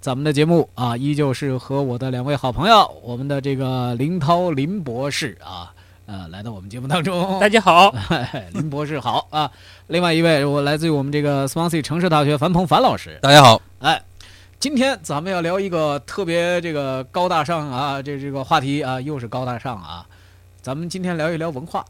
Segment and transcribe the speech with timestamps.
[0.00, 5.70] 咱们的节目啊，依旧是和我的两位好朋友，我们的这个林涛林博士啊，
[6.06, 7.22] 呃，来到我们节目当中。
[7.38, 7.94] 大家好，
[8.54, 9.50] 林博士好啊。
[9.88, 13.18] 另外一位，我来自于我们这个 Swansea 城市大学樊鹏樊老师。
[13.20, 14.02] 大家好，哎，
[14.58, 20.06] 今天咱们要聊一个特别这个高大上啊，这这个话题啊，又是高大上啊。
[20.62, 21.84] 咱们今天聊一聊文化。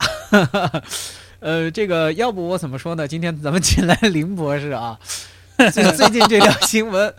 [1.38, 3.06] 呃，这个要不我怎么说呢？
[3.06, 4.98] 今天咱们请来林博士啊。
[5.72, 7.14] 最最近这条新闻，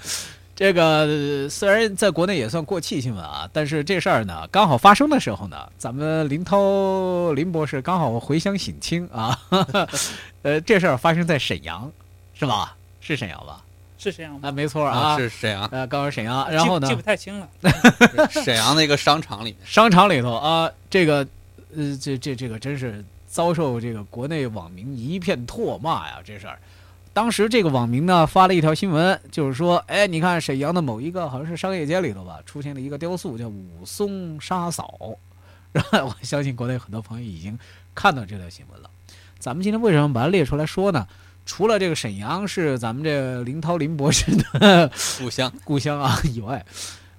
[0.56, 9.38] 这个虽然在国内也算过气新闻啊，但是这事儿呢，刚好发生的时候呢，咱们林涛林博士刚好回乡省亲啊。
[10.44, 11.92] 呃，这事儿发生在沈阳，
[12.34, 12.76] 是吧？
[13.00, 13.64] 是沈阳吧？
[13.98, 15.66] 是沈阳啊，没错啊，是沈阳。
[15.72, 16.88] 呃，刚好沈阳，然后呢？
[16.88, 17.48] 记不太清了。
[18.30, 21.28] 沈阳那个商场里面，商场里头啊，这个
[21.76, 23.04] 呃，这这这个真是。
[23.34, 26.20] 遭受这个国内网民一片唾骂呀！
[26.22, 26.60] 这事儿，
[27.14, 35.18] 当时这个网民呢发了一条新闻，就是说，哎，你看沈阳的某一个好像是商业街里头吧，出现了一个雕塑，叫武松杀嫂。
[35.72, 37.58] 然后我相信国内很多朋友已经
[37.94, 38.90] 看到这条新闻了。
[39.40, 41.08] 咱们今天为什么把它列出来说呢？
[41.46, 46.66] 除了这个沈阳是咱们这林涛林博士的故乡 故乡啊以外，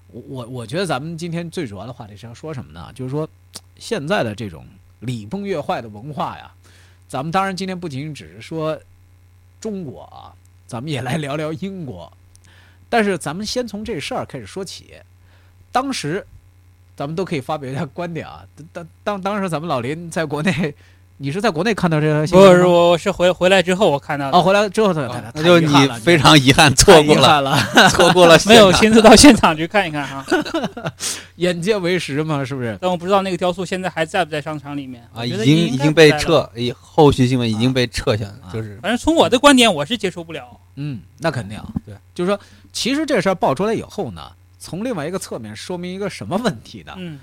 [0.09, 2.91] 我我我觉得咱们今天最主要的话题是要说什么呢？
[2.95, 3.29] 就是说
[3.77, 4.67] 现在的这种。
[5.03, 6.49] 礼崩乐坏的文化呀，
[7.09, 8.81] 咱们当然今天不仅仅只是说
[9.63, 10.35] 中国啊，
[10.67, 12.13] 咱们也来聊聊英国。
[12.91, 14.97] 但是咱们先从这事儿开始说起。
[15.71, 16.27] 当时
[16.95, 18.45] 咱们都可以发表一下观点啊。
[18.73, 20.75] 当当当时咱们老林在国内。
[21.23, 24.37] 你是在国内看到这个新闻不是，我是回回来之后我看到的。
[24.37, 25.31] 哦，回来之后才看到。
[25.35, 27.57] 那就你非常遗憾错过了，
[27.91, 30.27] 错过了，没有亲自到现场去看一看啊。
[31.37, 32.77] 眼见为实嘛，是不是？
[32.81, 35.25] 但我不知道那个雕塑现在还在不在商场里面啊？
[35.25, 36.51] 已经已经被撤，
[36.81, 40.59] 后续新闻已经被撤下来，就是反正从我的观点，我是接受不了。
[40.75, 41.57] 嗯，那肯定
[41.87, 42.41] 对，就是说，
[42.73, 46.95] 其实这事儿爆出来以后呢，从另外一个侧面说明一个什么问题呢？
[46.97, 47.21] 嗯。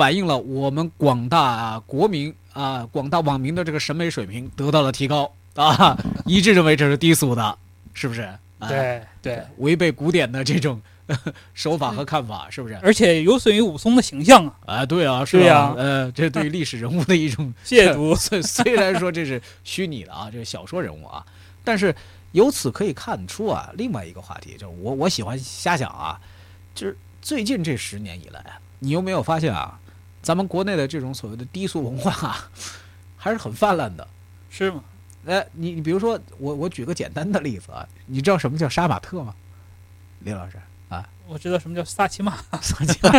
[0.00, 5.94] 反映了我们广大国民啊，广大网民的这个审美水平得到了提高啊，
[6.24, 7.58] 一致认为这是低俗的，
[7.92, 8.26] 是不是？
[8.66, 10.80] 对对，违背古典的这种
[11.52, 12.76] 手法和看法，是不是？
[12.82, 14.54] 而且有损于武松的形象啊！
[14.64, 18.16] 啊，对啊，是啊，呃，这对于历史人物的一种 亵渎。
[18.16, 21.22] 虽虽然说这是虚拟的啊，这是小说人物啊，
[21.62, 21.94] 但是
[22.32, 26.18] 由此可以看出啊，另外一个话题就是我我喜欢瞎想啊，
[26.74, 28.42] 就是最近这十年以来，
[28.78, 29.78] 你有没有发现啊？
[30.22, 32.50] 咱们国内的这种所谓的低俗文化，啊
[33.16, 34.06] 还是很泛滥的，
[34.50, 34.82] 是吗？
[35.26, 39.34] 哎，你你比如说，我我举个简单的例子啊，你知道什么叫杀马特吗？
[40.20, 40.56] 李老师
[40.88, 43.10] 啊，我知道什么叫萨琪玛， 萨琪玛，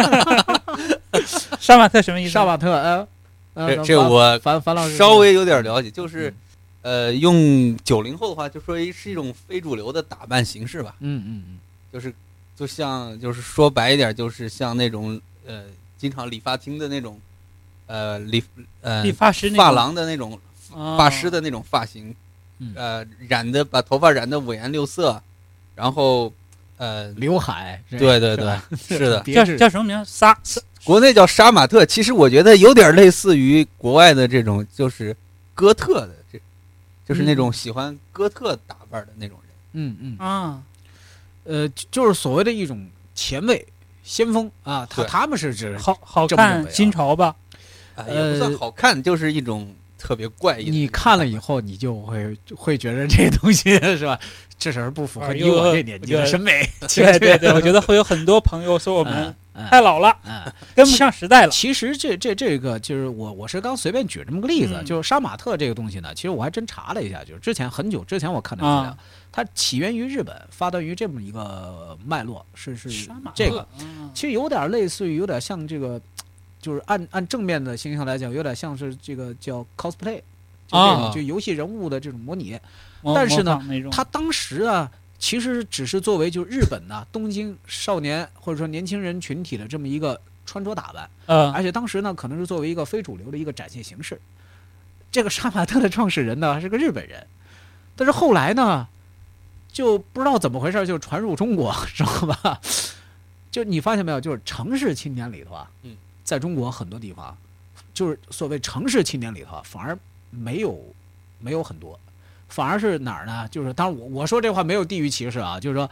[1.59, 2.31] 杀马特什么意思？
[2.31, 3.07] 杀马特，
[3.53, 6.33] 呃，这这我樊樊老师稍微有点了解，就是
[6.81, 10.95] 呃，用九零后的话，就说是一种非主流的打扮形式吧。
[10.99, 11.59] 嗯嗯嗯，
[11.93, 12.11] 就是
[12.55, 15.65] 就像就是说白一点，就是像那种呃。
[16.01, 17.21] 经常理发厅的那种，
[17.85, 18.43] 呃，理
[18.81, 20.39] 呃，理发师、发廊的那种
[20.97, 22.15] 发师的那种发型，
[22.73, 25.21] 呃，染的把头发染的五颜六色，
[25.75, 26.33] 然后
[26.77, 30.03] 呃，刘海，对对对，是的， 叫叫什么名？
[30.03, 30.35] 杀，
[30.83, 35.15] 国内叫杀马特，其实我觉得有点类似于国外的这种，就是
[35.53, 36.39] 哥特的，这
[37.05, 39.53] 就是那种喜欢哥特打扮的那种人。
[39.73, 40.17] 嗯嗯。
[40.17, 40.63] 啊，
[41.43, 43.67] 呃，就是所谓的一种前卫。
[44.11, 47.33] 先锋啊，他他们是指好好看新潮吧？
[48.09, 50.69] 也不算好看，就是一种特别怪异。
[50.69, 54.19] 你看了以后，你就会会觉得这东西是吧？
[54.59, 56.69] 至少是不符合你我这年纪的审美。
[56.93, 59.33] 对 对对， 我觉得会有很多朋友说我们
[59.69, 60.13] 太老了，
[60.75, 61.49] 跟不上时代了。
[61.49, 68.97] 其实这这这个就是我我是刚随便举这么个例子，就是杀马特这个东西呢，其实我还真查了一下，就是之前很久之前我看的资料。
[69.31, 72.89] 它起源于日本，发端于这么一个脉络，是是
[73.33, 73.65] 这个，
[74.13, 76.01] 其实有点类似于，有点像这个，
[76.61, 80.21] 就是按按正面的形象来讲，有点像是这个叫 cosplay，
[80.67, 82.59] 就这种就游戏人物的这种模拟。
[83.15, 83.59] 但是呢，
[83.91, 94.19] 他当时啊，其实只是作为就日本呢东京少年或者说年轻人群体的这么一个穿着打扮，嗯，而且当时呢，可能是作为一个非主流的一个展现形式。
[95.11, 97.25] 这个杀马特的创始人呢，还是个日本人，
[97.95, 98.87] 但是后来呢，
[99.71, 102.59] 就不知道怎么回事，就传入中国， 知道吧？
[103.51, 107.35] 就你发现没有，就是城市青年里头啊，嗯，在中国很多地方，
[107.93, 109.97] 就是所谓城市青年里头，反而
[110.29, 110.79] 没有
[111.39, 111.99] 没有很多。
[112.47, 113.47] 反而是哪儿呢？
[113.49, 115.89] 就是当然我我说这话没有地域歧视啊，就是说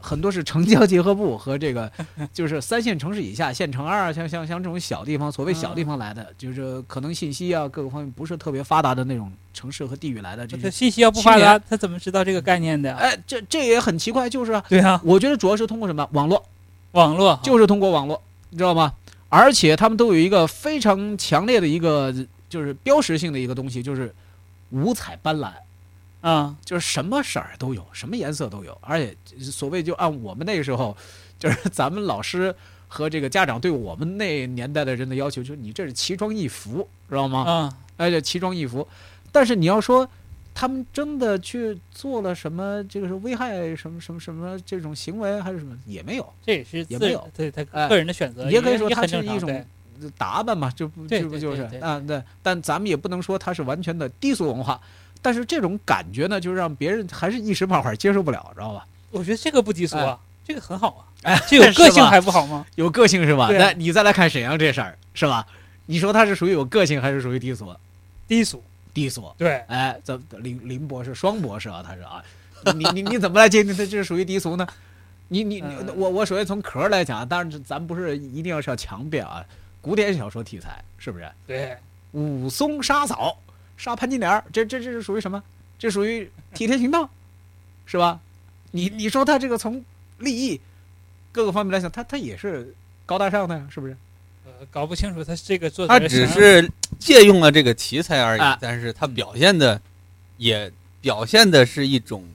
[0.00, 1.90] 很多是城郊结合部和这个
[2.32, 10.46] 就是三线城市以下县城二像像像这种小地方，所谓小地方来的，就是可能信息啊各个方面不是特别发达的那种城市和地域来的。
[10.46, 12.94] 这些信息要不发达，他怎么知道这个概念的？
[12.94, 16.42] 哎，这这也很奇怪，就是对啊，我觉得主要是通过什么网络，
[16.92, 18.94] 网络就是通过网络，你知道吗？
[19.28, 22.12] 而且他们都有一个非常强烈的一个
[22.48, 24.12] 就是标识性的一个东西，就是
[24.70, 25.52] 五彩斑斓。
[26.20, 30.96] 啊，就是什么色儿都有，什么颜色都有，而且所谓就按我们那个时候，
[31.38, 32.54] 就是 咱们老师
[32.88, 37.40] 和这个家长对我们那年代的人的要求，就是你这是奇装异服，知道吗？
[37.44, 38.86] 啊，而且奇装异服，
[39.32, 40.06] 但是你要说
[40.52, 49.64] 他们真的去做了什么，这个是危害什么什么什么这种行为还是什么，也没有，这也是也没有，对他个人的选择，也可以说它是一种
[50.18, 51.98] 打扮嘛，就不就不就是啊？
[52.06, 54.78] 对，但咱们也不能说它是完全的低俗文化。
[55.22, 58.86] 但是这种感觉呢，就让别人还是一时半会儿接受不了，知道吧？
[59.10, 62.64] 我觉得这个不低俗啊，这个很好啊，哎， 这有个性还不好吗？
[62.76, 63.48] 有个性是吧？
[63.52, 65.46] 那你再来看沈阳这事儿，是吧？
[65.86, 67.74] 你说他是属于有个性还是属于低俗？
[68.28, 68.62] 低俗，
[68.94, 69.32] 低俗。
[69.36, 72.22] 对，哎，这林林博士，双博士啊，他是啊，
[72.76, 74.66] 你你你怎么来界定他这是属于低俗呢？
[75.28, 75.62] 你你
[75.94, 79.44] 我我首先从壳来讲，当然咱不是一定要是要强辩啊，
[79.80, 81.28] 古典小说题材是不是？
[81.46, 81.76] 对，
[82.12, 83.36] 武松杀嫂。
[83.80, 85.42] 杀潘金莲这这这是属于什么？
[85.78, 87.08] 这属于体贴行道，
[87.86, 88.20] 是吧？
[88.72, 89.82] 你你说他这个从
[90.18, 90.60] 利益
[91.32, 92.74] 各个方面来讲，他他也是
[93.06, 93.96] 高大上的呀，是不是？
[94.44, 99.80] 呃，搞不清楚他这个做他只是借用了这个题材而已，但是他表现的
[100.36, 102.28] 也表现的是一种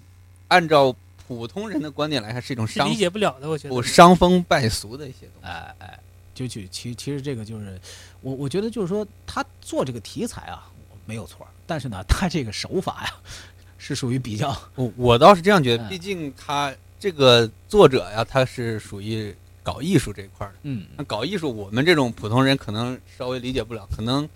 [0.47, 0.95] 按照
[1.27, 5.47] 普通人的观点来看是一种伤理解不了的，我觉得伤风败俗的一些东西。
[5.47, 5.99] 哎哎，
[6.33, 7.79] 就就其其实这个就是
[8.21, 10.71] 我我觉得就是说他做这个题材啊。
[11.05, 13.13] 没有错，但是呢，他这个手法呀，
[13.77, 14.57] 是属于比较。
[14.75, 20.53] 我我倒是这样觉得，毕竟他这个作者呀，他是属于搞艺术这一块的。
[20.63, 23.87] 嗯，那搞艺术，我们这种普通人可能稍微理解不了。
[23.95, 24.27] 可能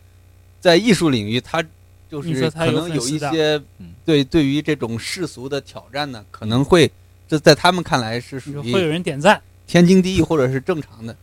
[0.60, 1.64] 在艺术领域，他
[2.10, 3.60] 就是可能有一些
[4.06, 6.92] 对对于这种世俗的挑战呢，可能会
[7.28, 11.16] 这在他们看来是属于会有人点赞，天经地义或者是正常的。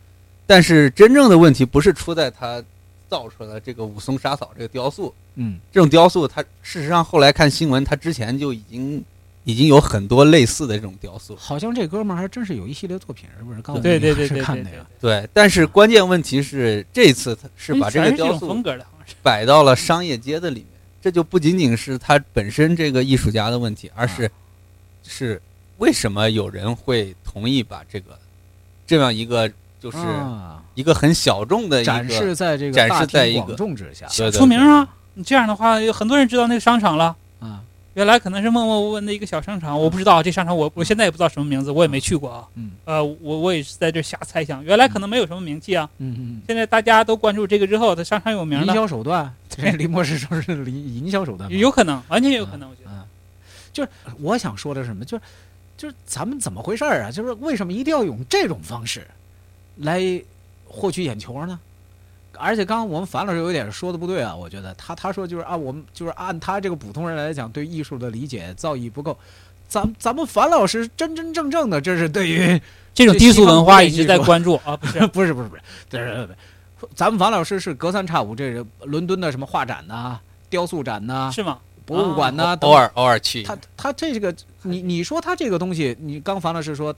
[0.46, 2.62] 但是真正的问题不是出在他。
[3.08, 9.04] 造出了这个武松杀嫂这个雕塑，嗯，这种雕塑，它事实上后来看新闻，它之前就已经
[9.44, 11.36] 已经有很多类似的这种雕塑。
[11.36, 13.62] 好像这哥们儿还真是有一系列作品，是不是？
[13.62, 14.84] 刚对对对对看那个。
[15.00, 18.62] 对，但是关键问题是，这次他是把这个雕塑
[19.22, 20.68] 摆到了商业街的里面，
[21.00, 24.30] 这就不仅仅是他本身这个艺术家的问题，而是
[25.04, 25.40] 是
[25.78, 28.18] 为什么有人会同意把这个
[28.86, 29.50] 这样一个。
[29.90, 29.98] 就是
[30.74, 34.88] 一个很小众的展示，在这个展示在一个广众之下，出名啊！
[35.14, 37.14] 你这样的话，有很多人知道那个商场了。
[37.38, 37.62] 啊，
[37.94, 42.44] 原来可能是默默无闻的一个小商场，我不知道这商场，我我现在也不知道什么名字，我也没去过啊。
[42.56, 45.88] 嗯，呃，我我也是在这瞎猜想，原来可能没有什么名气啊。
[45.98, 46.42] 嗯嗯。
[46.46, 48.66] 现在大家都关注这个之后，它商场有名了。
[48.66, 49.32] 营销手段，
[49.78, 52.68] 林博士说是营营销手段，有可能，完全有可能。
[52.68, 53.06] 我觉得，
[53.72, 53.88] 就是
[54.20, 55.04] 我想说的是什么？
[55.04, 55.22] 就是
[55.78, 57.10] 就是咱们怎么回事啊？
[57.10, 59.06] 就是为什么一定要用这种方式
[59.76, 60.22] 来？
[60.68, 61.58] 获取眼球呢，
[62.36, 69.16] 而且刚刚我们樊老师有点说的不对啊，我觉得他他说就是按我们就是按他这个普通人来讲，对艺术的理解造诣不够。
[69.68, 72.60] 咱咱们樊老师真真正正的，这是对于
[72.92, 76.36] 这种低俗文化一直在关注啊，不是 不是不是不是，对对对，
[76.94, 80.18] 咱们樊老师是隔三差五这是伦敦的什么画展呐、
[80.50, 81.58] 雕塑展呐，是吗？
[81.86, 83.44] 博物馆呐，偶尔偶尔去。
[83.44, 86.94] 他他这个你你说他这个东西，你刚樊老师说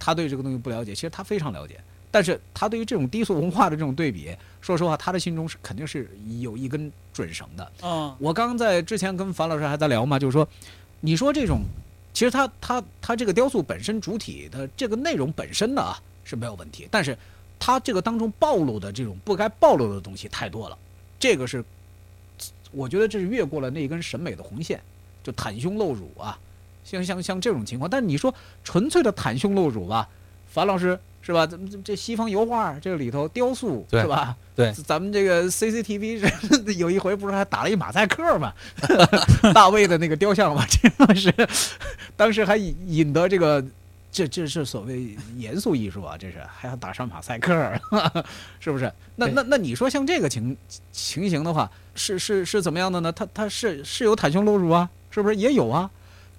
[0.00, 1.78] 他对这个东西不了解，其实他非常了解。
[2.10, 7.72] 但是他对于这种低俗文化的这种对比，说实话，他的心中是肯定是有一根准绳的。
[7.82, 10.48] 嗯，我刚在之前跟樊老师还在聊嘛，就是说，
[11.00, 11.60] 你说这种，
[12.12, 17.16] 其实他他他这个雕塑本身主体的这个内容本身呢啊是没有问题，但是
[17.60, 20.76] 他这个当中暴露的这种不该暴露的东西太多了，
[21.20, 21.64] 这个是
[22.72, 24.80] 我觉得这是越过了那根审美的红线，
[25.22, 26.36] 就袒胸露乳啊，
[26.90, 27.88] 像像像这种情况。
[27.88, 30.08] 但是你说纯粹的袒胸露乳吧，
[30.48, 30.98] 樊老师。
[31.22, 31.46] 是吧？
[31.46, 34.34] 咱们这西方油画这个里头雕塑是吧？
[34.56, 36.18] 对，咱们这个 CCTV
[36.78, 38.50] 有一回不是还打了一马赛克嘛？
[39.52, 41.32] 大卫的那个雕像嘛，这个是
[42.16, 43.62] 当时还引得这个。
[44.10, 47.54] 这这是所谓严肃艺术啊，这是还要打上马赛克，
[48.58, 48.92] 是不是？
[49.14, 50.56] 那那那你说像这个情
[50.90, 53.12] 情形的话，是是是怎么样的呢？
[53.12, 55.88] 他他是是有袒胸露乳啊，是不是也有啊？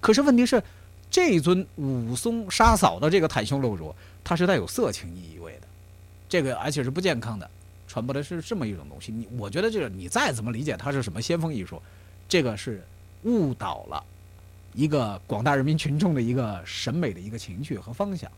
[0.02, 0.62] 可是问题是，
[1.10, 5.68] 这尊武松杀嫂的这个袒胸露乳，它是带有色情意味的，
[6.28, 7.48] 这个而且是不健康的，
[7.86, 9.12] 传播的是这么一种东西。
[9.12, 11.80] 你我觉得这个你再怎么理解它是什么先锋艺术，
[12.28, 12.82] 这个是
[13.22, 14.04] 误导了。
[14.74, 18.30] 一个广大人民群众的一个审美的一个情趣和方向，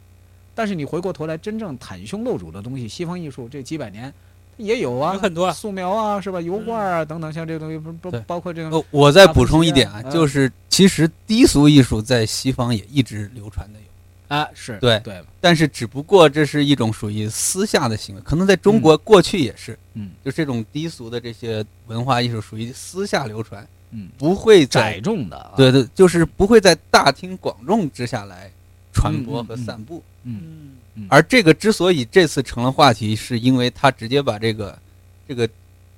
[0.55, 4.13] 但是你回过头来，真正袒胸露乳的东西，西方艺术这几百年
[4.57, 6.41] 也有啊，有很多素描啊，是吧？
[6.41, 8.85] 油画啊等等，像这个东西不不包括这个。
[8.91, 14.37] 我再补充一点啊，就是其实低俗艺术在西方也一直流传的有。
[14.37, 14.99] 啊，是对。
[15.01, 23.67] 对，但是只不过这是一种属于私下的行为，可能在中国过去也是，嗯，就这种低俗的这些文化艺术属于私下流传。
[23.97, 28.51] 嗯，不会载重的，对对，就是不会在大庭广众之下来
[28.93, 30.03] 传播和散布。
[30.25, 30.41] 嗯。
[30.43, 30.71] 嗯，
[31.09, 34.79] 而这个之所以这次成了话题，是因为他直接把这个
[35.27, 35.49] 这个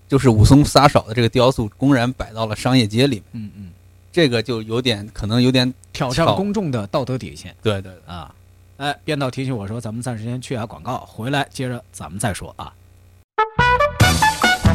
[0.09, 3.25] 就是武松撒手的这个雕塑公然摆到了商业街里面。
[3.33, 3.71] 嗯嗯，
[4.13, 7.55] 这个就有点可能有点挑战公众的道德底线。
[7.63, 8.35] 对对啊，
[8.79, 12.73] 哎，编导提醒我说，咱们暂时先去下广告，回来接着咱们再说啊。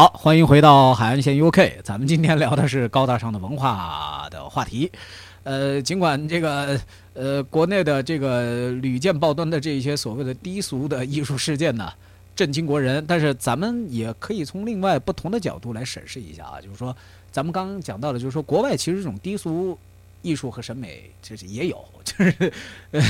[0.00, 1.82] 好，欢迎回到海岸线 UK。
[1.82, 4.90] 咱们今天聊的是高大上的文化的话题。
[5.42, 6.80] 呃，尽管这个
[7.12, 11.92] 呃国内的这个屡见报端的这一些所谓的低俗的艺术事件呢，
[12.34, 16.58] 震惊国人，但是咱们也可以从另外不同的角度来审视一下啊。
[16.62, 16.96] 就是说，
[17.30, 19.78] 咱们刚刚讲到的，就是说国外其实这种低俗
[20.22, 22.52] 艺术和审美其实也有，就是
[22.92, 23.02] 呃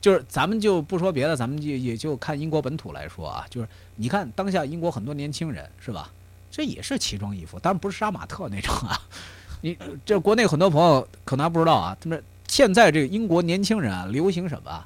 [0.00, 6.10] 就是咱们就不说别的，咱们就也就看英国本土来说啊，就是你看当下英国很多年轻人是吧？
[6.52, 9.00] 这也是奇装异服，当然不是杀马特那种啊。
[9.62, 14.84] 你这国内很多朋友可能还不知道啊，他们现在这个英国年轻人啊，流行什么？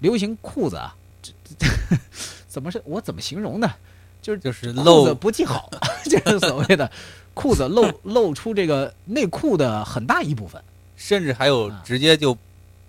[0.00, 1.32] 流行裤子啊，这
[2.46, 2.82] 怎么是？
[2.84, 3.72] 我怎么形容呢？
[4.20, 5.70] 就是就是裤子不系好，
[6.04, 6.90] 就是所谓的
[7.32, 10.62] 裤子露露出这个内裤的很大一部分，
[10.96, 12.36] 甚至还有直接就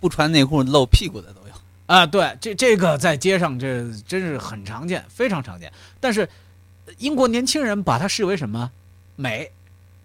[0.02, 1.54] 不穿内裤露屁股的都有
[1.86, 2.06] 啊。
[2.06, 5.72] 对，这这个在街上这真是很常见，非常常见。
[6.02, 6.28] 但是。
[6.98, 8.72] 英国年轻人把它视为什么
[9.16, 9.52] 美？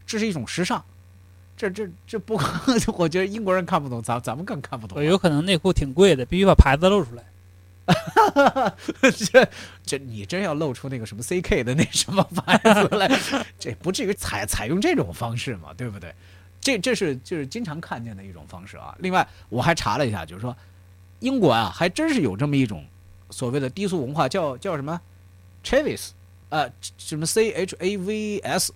[0.07, 0.85] 这是一种时尚。
[1.57, 2.39] 这这这不，
[2.99, 5.03] 我觉得英国人看不懂，咱咱们更看不懂。
[5.03, 7.25] 有可能内裤挺贵的，必须把牌子露出来。
[9.31, 9.49] 这
[9.85, 13.09] 这你真要露出那个什么 CK 的那什么牌子来，
[13.59, 15.73] 这不至于采采用这种方式嘛？
[15.77, 16.13] 对不对？
[16.61, 18.95] 这这是就是经常看见的一种方式啊。
[18.99, 20.55] 另外，我还查了一下，就是说
[21.21, 22.85] 英国啊，还真是有这么一种
[23.31, 25.01] 所谓的低俗文化，叫叫什么
[25.65, 26.11] Travis。
[26.49, 28.73] 啊，什么 C H A V S，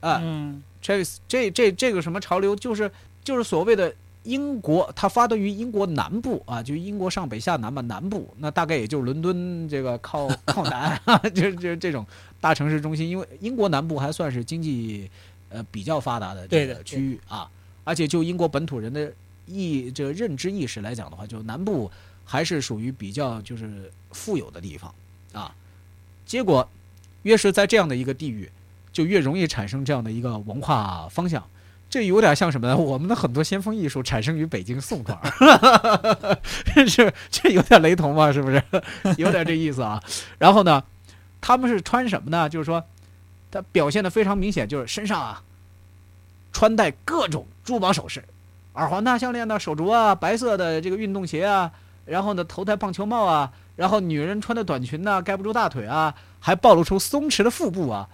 [0.00, 2.90] 啊嗯，Chavis，这这这个什么潮流，就是
[3.24, 11.00] 就是所谓的英国，它发端于英国南部啊，就英国上北下南嘛，南部那大概也就是伦敦这个靠靠南，
[11.34, 12.06] 就就这种
[12.40, 15.10] 大城市中心，因为英国南部还算是经济
[15.48, 17.50] 呃比较发达的这个区域啊，
[17.82, 19.12] 而且就英国本土人的
[19.46, 21.90] 意这个认知意识来讲的话，就南部
[22.24, 24.94] 还是属于比较就是富有的地方
[25.32, 25.52] 啊，
[26.24, 26.68] 结果。
[27.28, 28.50] 越是在这样的一个地域，
[28.90, 31.44] 就越容易产生这样的一个文化方向。
[31.90, 32.76] 这有点像什么呢？
[32.76, 35.18] 我们的很多先锋艺术产生于北京宋团，
[36.88, 38.32] 是这有点雷同吗？
[38.32, 38.62] 是不是？
[39.18, 40.02] 有点这意思啊。
[40.38, 40.82] 然后呢，
[41.40, 42.48] 他们是穿什么呢？
[42.48, 42.84] 就是说，
[43.50, 45.42] 他表现的非常明显，就是身上啊
[46.52, 48.24] 穿戴各种珠宝首饰
[48.74, 51.72] 耳环呐、项链呐、手镯啊、白色的这个运动鞋啊，
[52.08, 58.08] 然后呢头戴棒球帽啊，然后女人穿的短裙呐，盖不住大腿啊，还暴露出松弛的腹部啊，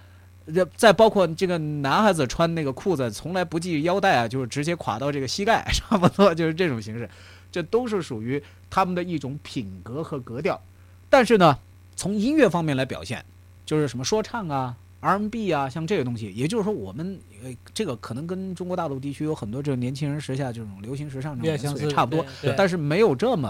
[0.53, 7.09] 这再包括这个男孩子穿那个裤子从来不系腰带啊，就是直接垮到这个膝盖， 差不多就是这种形式，
[7.51, 10.61] 这都是属于他们的一种品格和格调。
[11.09, 11.57] 但是呢，
[11.95, 13.23] 从音乐方面来表现，
[13.65, 14.75] 就是什么说唱啊。
[15.05, 22.25] R&B 啊，像这个东西，也就是说，我们呃，这个可能跟中国大陆地区有很多这年轻人时下这种流行时尚这种元素也差不多，
[22.57, 23.47] 但是没有这么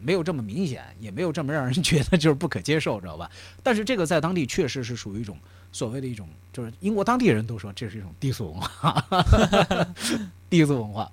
[0.00, 3.30] 没有这么明显，也没有这么让人觉得就是不可接受，知道吧？
[3.62, 5.38] 但是这个在当地确实是属于一种
[5.70, 9.04] 所谓的一种，就是英国当地人都说这是一种低俗文化，
[10.50, 11.08] 低俗文化。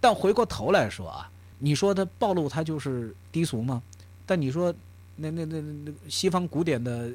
[0.00, 3.80] 但回过头来说啊，你说它暴露它就是低俗吗？
[4.26, 4.74] 但你说
[5.14, 7.08] 那那那那西方古典的。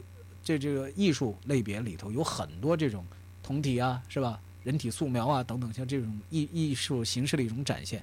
[0.48, 3.04] 这这个艺术类别里头有很多这种
[3.44, 4.40] 同体啊，是吧？
[4.64, 8.02] 人体素描啊等等，像这种艺艺术形式的一种展现。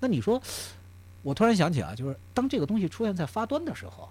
[0.00, 0.42] 那你说，
[1.22, 4.10] 我突然想起啊，就是当这个东西出现在发端的时候啊，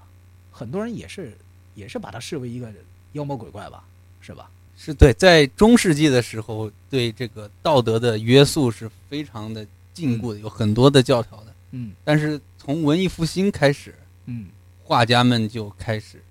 [0.49, 1.37] 很多人也是
[1.75, 2.71] 也是把它视为一个
[3.11, 3.83] 妖魔鬼怪吧，
[4.21, 4.49] 是吧？
[4.77, 11.53] 是对，在中世纪的时候，对这个道德的约束是非常的禁锢的，有很多的教条的。
[11.71, 11.91] 嗯。
[12.05, 13.93] 但是从文艺复兴开始，
[14.25, 14.47] 嗯，
[14.85, 16.23] 画家们就开始。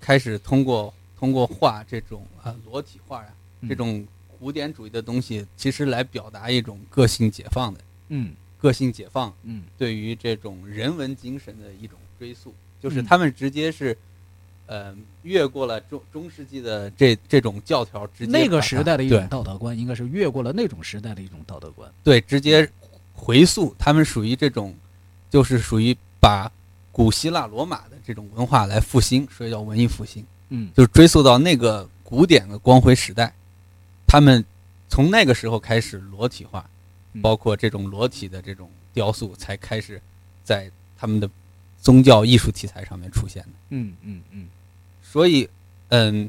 [0.00, 3.28] 开始通过通过画这种啊裸体画呀，
[3.68, 4.06] 这种
[4.38, 13.98] 古典主义的东西，其实来表达一种个性解放的，嗯，个性解放，嗯，对于这种人文精神的一种追溯，就是他们直接是，
[14.66, 22.70] 呃，越过了中中世纪的这这种教条，直接那个时代的一种道德观，应该是越过了那种时代的一种道德观，对，直接
[23.12, 24.74] 回溯，他们属于这种，
[25.28, 26.50] 就是属于把。
[26.98, 30.26] 古希腊罗马的这种文化来复兴，所以叫文艺复兴。
[30.48, 33.32] 嗯，就追溯到那个古典的光辉时代，
[34.04, 34.44] 他们
[34.88, 36.68] 从那个时候开始裸体化，
[37.22, 40.02] 包括这种裸体的这种雕塑，才开始
[40.42, 41.30] 在他们的
[41.80, 43.50] 宗教艺术题材上面出现的。
[43.68, 44.48] 嗯嗯嗯。
[45.00, 45.48] 所以，
[45.90, 46.28] 嗯，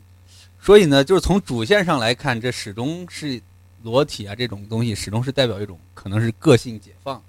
[0.61, 3.41] 所以呢，就是从主线上来看，这始终是
[3.81, 7.19] 裸体啊，这种东西始终是代表一种可能是个性解放，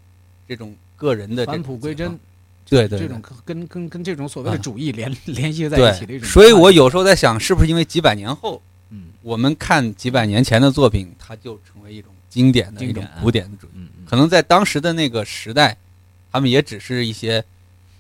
[0.47, 2.21] 这种个人的返璞归真。
[2.71, 6.29] 对对，这种跟跟跟这种所谓的主义联 联系在一起的一种。
[6.29, 13.81] 所以我有时候在想，是不是因为几百年后，嗯，我们看几百年前的作品，它就成为一种经典的一种古典的主义。
[14.07, 15.77] 可能在当时的那个时代，
[16.31, 17.45] 他们也只是一些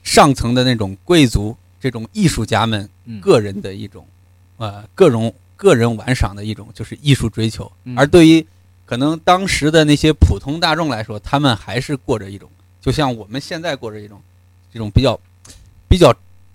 [0.04, 2.88] 上层的那种贵族、这种艺术家们
[3.20, 4.06] 个人的一种
[4.59, 7.70] 呃个人个人玩赏的一种就是艺术追求。
[7.96, 8.46] 而对于
[8.87, 12.48] 可能当时的那些普通大众来说，他们还是过着一种，
[12.80, 14.20] 就像我们现在过着一种。
[14.72, 15.18] 这种比较
[15.88, 16.14] 比较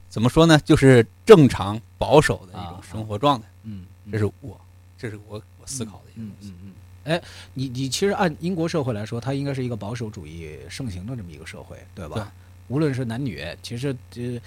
[0.09, 0.57] 怎么说呢？
[0.63, 3.47] 就是正常保守的一种生活状态。
[3.63, 4.59] 嗯，这是我，
[4.97, 6.49] 这是我我思考的一个东西。
[6.49, 6.71] 嗯嗯
[7.03, 7.21] 哎，
[7.53, 12.15] 你你其实按英国社会来说，它应该是一个保守主义盛行的这么一个社会，对吧？
[12.15, 12.23] 对。
[12.67, 14.39] 无论是男女，其实呃，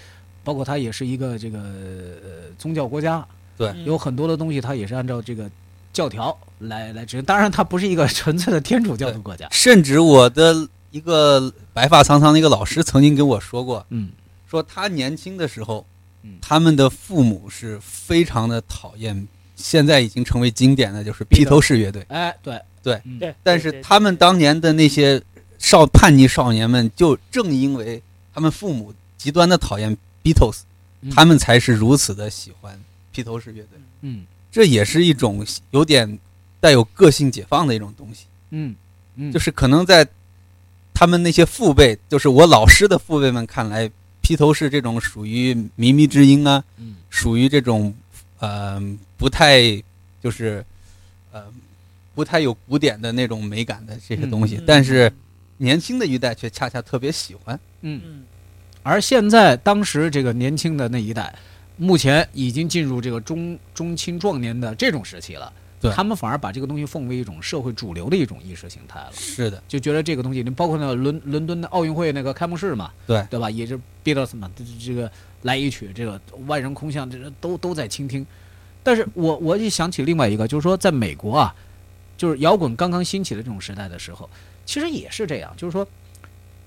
[0.42, 3.24] 包括它也是一个这个呃宗教国家。
[3.57, 3.72] 对。
[3.85, 5.48] 有很多的东西，它也是按照这个
[5.92, 7.24] 教条来来执行。
[7.24, 9.46] 当然，它不是一个纯粹的天主教的国家。
[9.52, 10.68] 甚至我的。
[10.90, 14.11] 一个白发苍苍的一个老师曾经跟我说过，嗯，
[14.48, 15.85] 说他年轻的时候，
[16.40, 22.07] 他们的父母是非常的讨厌，现在已经成为经典的就是披头士乐队。
[22.09, 22.59] 哎，对。
[22.83, 23.03] 对。
[23.20, 25.22] 对，但是他们当年的那些
[25.59, 30.61] 少叛逆少年们，就正因为他们父母极端的讨厌 Beatles，
[31.14, 32.81] 他们才是如此的喜欢
[33.12, 33.79] 披头士乐队。
[34.01, 36.18] 嗯，这也是一种有点
[36.61, 38.24] 带有个性解放的一种东西。
[38.51, 38.74] 嗯。
[39.16, 40.09] 嗯，就是可能在。
[40.99, 43.89] 他们那些父辈，就是我老师的父辈们看来，
[44.21, 46.65] 披头士这种属于靡靡之音啊，
[47.09, 47.95] 属于这种
[48.41, 48.83] 呃
[49.17, 49.81] 不太
[50.21, 50.67] 就是
[51.31, 51.45] 呃
[52.17, 55.13] 不太有古典的那种美感的这些东西，但是
[55.59, 57.61] 年轻的一代却恰恰特别喜欢。
[57.83, 58.25] 嗯，
[58.83, 61.33] 而现在当时这个年轻的那一代，
[61.77, 65.53] 目前已经进入这个中中青壮年的这种时期了。
[65.95, 69.11] 他们反而把这个东西奉为一种社会主流的一种意识形态了。
[69.12, 73.49] 是的，就觉得这个东西，你包括那个伦伦敦的奥运会那个开幕式嘛，对对吧？
[73.49, 74.51] 也是 Beatles 嘛，
[74.85, 75.11] 这个
[75.43, 78.27] 来一曲，这个万人空巷，这都都在倾听。
[78.83, 81.55] 但是我我就想起另外一个，就是说在美国啊，
[82.17, 84.29] 就是摇滚刚刚兴起的这种时代的时候，
[84.67, 85.87] 其实也是这样，就是说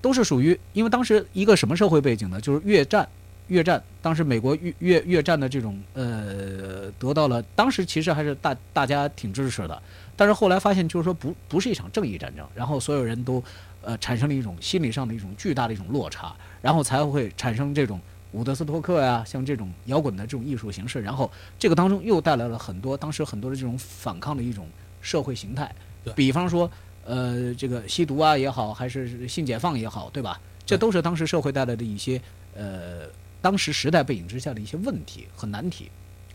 [0.00, 2.40] 都是属于，因为当时一个什么社会背景呢？
[2.40, 3.08] 就是越战。
[3.52, 9.82] 越战当时美国越越越战的这种呃得到了，当时其实还是大大家挺支持的，
[10.16, 13.42] 但是后来发现就是说不不是一场正义战争，然后所有人都
[13.82, 18.00] 呃产生了一种心理上的一种巨大的一种落差，然后才会产生这种
[18.32, 24.66] 伍德斯托克呀，像这种摇滚的这种艺术形式，然后这个当中又带来了很多当时很多的这种反抗的一种
[25.00, 25.70] 社会形态，
[26.16, 26.70] 比方说
[27.04, 30.40] 呃，这个吸毒啊也好，还是性解放也好，对吧？
[30.64, 32.20] 这都是当时社会带来的一些
[32.54, 33.08] 呃，
[33.42, 35.90] 当时时代背景之下的一些问题和难题。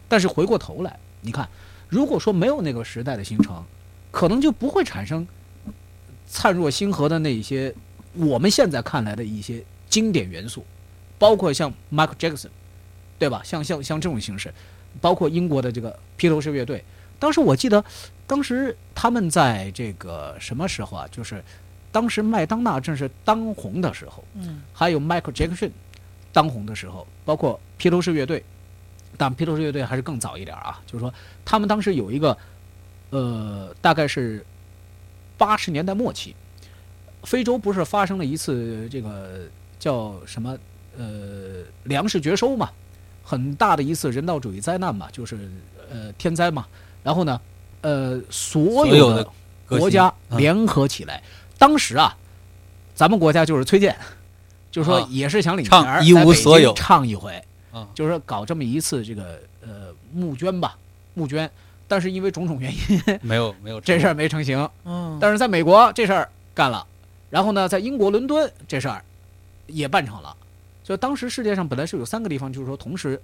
[0.08, 1.50] 但是回过头来，你看，
[1.90, 3.64] 如果说没有那个时代的形成，
[4.12, 5.28] 可能就不会产生
[6.28, 7.74] 灿若星河的那一些
[8.14, 10.66] 我们现在看来的一些经典元素，
[11.18, 12.50] 包括像 Michael Jackson，
[13.18, 13.42] 对吧？
[13.44, 14.54] 像像像这种形式，
[15.02, 16.84] 包括英国的这个披头士乐队。
[17.20, 17.84] 当时我记得，
[18.28, 21.08] 当时他们在这个什么时候啊？
[21.12, 21.44] 就是
[21.92, 25.72] 当时麦当娜正是当红的时候，嗯，还有 Michael Jackson
[26.38, 28.44] 当红的时候，包括披头士乐队。
[29.20, 31.12] 但披头士乐队还是更早一点啊，就是说
[31.44, 32.38] 他们当时有一个，
[33.10, 34.46] 呃，大概是
[35.40, 36.36] 八十年代末期，
[37.24, 39.48] 非洲不是发生了一次这个
[39.80, 40.56] 叫什么
[40.96, 42.70] 呃粮食绝收嘛，
[43.24, 45.50] 很大的一次人道主义灾难嘛，就是
[45.90, 46.68] 呃天灾嘛。
[47.04, 47.42] 然后呢，
[47.82, 49.28] 呃，所有的
[49.68, 51.24] 国家联合起来，
[51.58, 52.16] 当时啊，
[52.94, 53.98] 咱们国家就是崔健，
[54.72, 57.42] 就是说也是想领钱一无所有唱一回。
[57.94, 60.76] 就是说搞这么一次这个呃募捐吧，
[61.14, 61.48] 募捐，
[61.88, 64.68] 但是因为种种原因， 没有没有这事儿没成型。
[64.84, 66.84] 嗯，但是在美国这事儿干了，
[67.30, 69.04] 然后呢，在英国伦敦这事儿
[69.68, 70.36] 也办成了。
[70.84, 73.22] 就当时世界上本来是有三个地方，就是说同时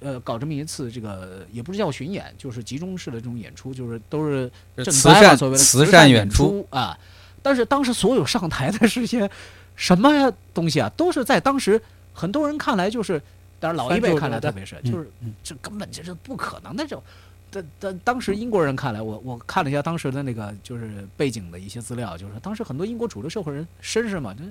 [0.00, 4.50] 呃搞这么一次这个也不是叫巡演，就是集中式的这种演出，就是都是
[4.86, 6.98] 慈善所谓的慈善演出啊。
[7.42, 9.30] 但是当时所有上台的这些
[9.80, 11.80] 什么东西啊，都是在当时
[12.12, 13.20] 很多人看来就是。
[13.62, 15.06] 但是老一辈看来，特别是就是
[15.44, 17.02] 这根本就是不可能的这种。
[17.50, 24.44] 在在当时英国人看来，我我看了一下当时的那个就是背景的一些资料，就是当时很多英国主流社会人绅士嘛，这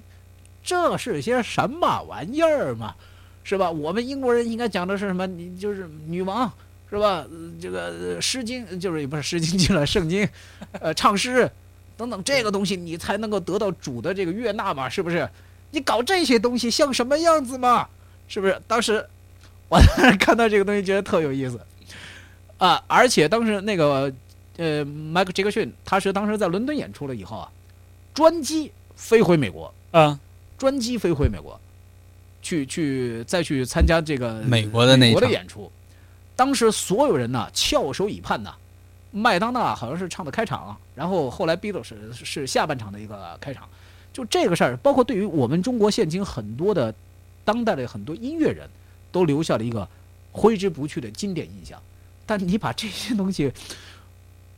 [0.61, 2.93] 这是些什么玩意儿嘛，
[3.43, 3.71] 是吧？
[3.71, 5.25] 我们英国人应该讲的是什么？
[5.25, 6.51] 你就是女王
[6.91, 7.25] 是吧？
[7.59, 10.23] 这个《诗经》就是不是《诗经》进了，《圣经》
[10.73, 11.49] 呃，唱诗
[11.99, 15.27] 等等这个东西，你才能够得到主的这个悦纳嘛，是不是？
[15.71, 17.89] 你搞这些东西像什么样子嘛？
[18.29, 18.57] 是不是？
[18.65, 19.05] 当时
[19.67, 19.77] 我
[20.17, 21.59] 看到这个东西，觉得特有意思
[22.57, 22.81] 啊！
[22.87, 24.09] 而且当时那个
[24.55, 27.51] 呃，迈克杰克逊，他是当时在伦敦演出了以后啊，
[28.13, 30.17] 专机飞回美国啊，
[30.57, 31.59] 专机飞回美国，
[32.41, 35.69] 去去再去参加这个美国的那国的演出。
[36.37, 38.55] 当时所有人呢翘首以盼呐，
[39.11, 43.67] 麦当娜好像是唱的开场，然后后来 Beatles 是是下半场的一个开场。
[44.11, 46.93] 就这个事儿，包括对于我们中国现今很多的。
[47.45, 48.69] 当代的很多音乐人
[49.11, 49.87] 都留下了一个
[50.31, 51.81] 挥之不去的经典印象，
[52.23, 53.51] 但你把这些东西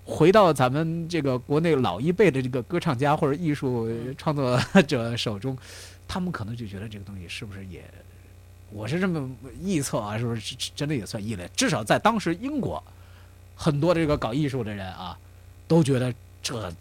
[0.03, 3.87] 回到咱们这个国内老一辈的这个歌唱家或者艺术
[4.17, 5.57] 创作者手中，
[6.05, 7.81] 他们可能就觉得这个东西是不是也，
[8.71, 9.29] 我是这么
[9.63, 11.49] 臆测啊，是不是真的也算异类？
[11.55, 12.83] 至少在当时英国，
[13.61, 15.15] 很多这个搞艺术的人啊，
[15.67, 16.73] 都觉得这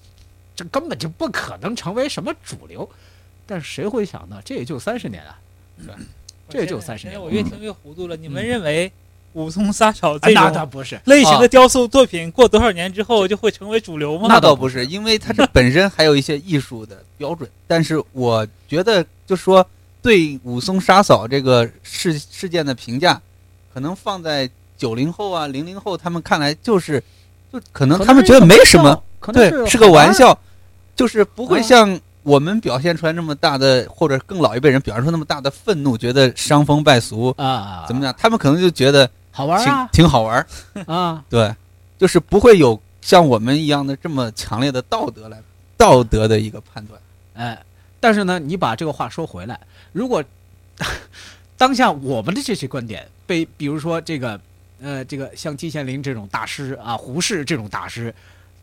[0.57, 2.89] 这根本就不可能成为什么主流。
[3.47, 5.39] 但谁会想到，这也就三十年啊！
[6.49, 8.17] 这也就三十年，我越听越糊涂了。
[8.17, 8.91] 你们认为
[9.35, 14.27] 武松杀嫂这种不是类型的雕塑作品，过多少年之后就会成为主流吗？
[14.29, 17.51] 那倒不是，因为它这本身还有一些艺术的标准。
[17.67, 19.67] 但是我觉得，就说
[20.01, 23.21] 对武松杀嫂这个事事件的评价，
[23.75, 24.49] 可能放在
[24.81, 27.03] 九零后啊、零零后他们看来，就是
[27.53, 30.37] 就可能他们觉得没什么，对，是个玩笑，
[30.97, 32.01] 就是不会像。
[32.23, 38.15] 我们表现出来那么大的，或者更老一辈人表现出那么大的愤怒，觉得伤风败俗啊，怎么样？
[38.19, 40.47] 他们可能就觉得好玩啊，挺好玩
[40.87, 41.25] 啊。
[41.31, 41.51] 对，
[41.99, 45.43] 就是不会有像我们一样的这么强烈的道德来
[45.79, 47.01] 道德的一个判断。
[47.33, 47.59] 哎，
[47.99, 49.59] 但是呢，你把这个话说回来，
[49.93, 50.23] 如果
[51.57, 54.39] 当下我们的这些观点被，比如说这个
[54.83, 58.15] 呃，这个像季羡林这种大师啊，胡适这种大师，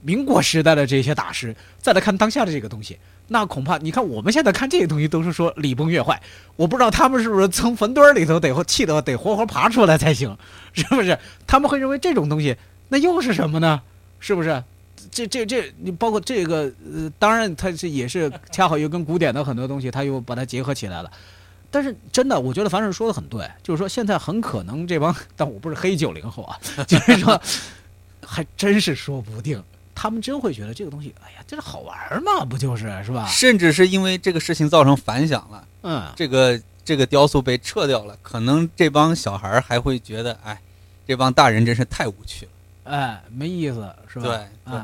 [0.01, 2.97] 民国时代的这些大师，再来看当下的这个东西。
[3.29, 6.21] 那恐怕你看我们现在看这些东西都是说礼崩乐坏，
[6.55, 10.37] 我不知道他们是不是从坟堆里头得气得得活活爬出来才行，
[10.73, 11.17] 是不是？
[11.45, 12.55] 他们会认为这种东西
[12.87, 13.81] 那又是什么呢？
[14.19, 14.63] 是不是？
[15.11, 21.11] 这这这你包括这个呃，当然它是也是恰好又跟古典的很多东西，他又把它结合起来了。
[21.69, 27.39] 但是真的，我觉得樊胜说的很对，就是说现在很可能这帮， 但我不是黑九零后啊， 就是说
[28.25, 29.61] 还真是说不定。
[29.99, 32.45] 他们真会觉得这个东西，哎呀，这是好玩嘛？
[32.45, 33.25] 不就是是吧？
[33.25, 40.61] 甚至是因为这个事情造成反响了，嗯，这个这个雕塑被撤掉了，可能这帮小孩还会觉得，哎，
[41.07, 42.51] 这帮大人真是太无趣了，
[42.95, 44.25] 哎，没意思，是吧？
[44.27, 44.79] 对，对。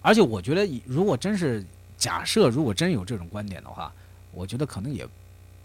[0.00, 1.64] 而且我觉得，如果真是
[1.98, 3.92] 假设，如果真有这种观点的话，
[4.30, 5.04] 我觉得可能也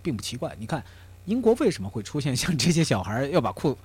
[0.02, 0.56] 并不奇怪。
[0.60, 0.84] 你看，
[1.26, 3.78] 英国为什么会出现像这些小孩要把裤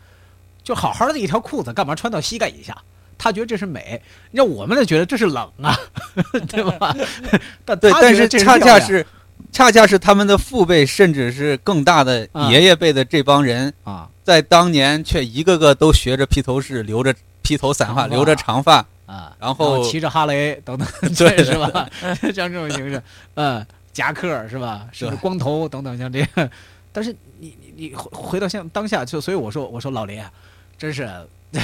[0.63, 2.77] 就好好的一条裤子，干嘛穿到膝盖以下？
[3.17, 5.79] 他觉得这是美，让我们呢觉得这是冷啊，
[6.49, 6.95] 对吧？
[7.65, 9.07] 但对，但是恰恰是，
[9.53, 21.89] 恰恰是他们的父辈，甚至是更大的爷爷辈的这帮人啊，在当年却一个个都学着披头士，留着披头散发，留着长发啊，然后骑着哈雷等等，对， 是吧？
[22.35, 23.01] 像这种形式，
[23.35, 24.87] 嗯，夹克是吧？
[24.93, 26.51] 是光头等等，像这样。
[26.93, 30.31] 但是你你你回回到像当下，就所以我说我说老林啊，
[30.77, 31.09] 真是。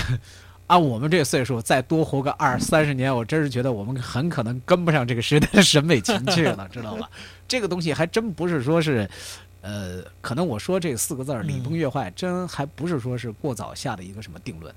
[0.68, 7.10] 按我们这岁数，再多活个二三十年，我真是觉得我们很可能跟不上这个时代的审美情趣了， 知道吧？
[7.48, 9.10] 这个东西还真不是说是，
[9.62, 14.72] 呃，可能我说这四个字儿“礼崩乐坏”，真还不是说是过早下的一个什么定论。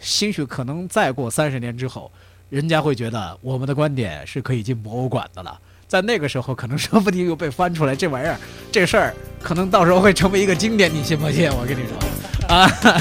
[0.00, 2.10] 兴许可能再过三十年之后，
[2.50, 5.60] 人家会觉得我们的观点是可以进博物馆的了。
[5.88, 8.36] 在那个时候，可能说不定又被翻出来，这玩意儿
[8.70, 11.50] 这事儿可能到时候会成为一个经典，你信不信？
[11.50, 13.00] 我跟你说啊。